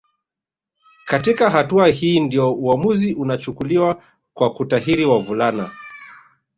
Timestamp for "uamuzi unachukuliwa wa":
2.55-4.53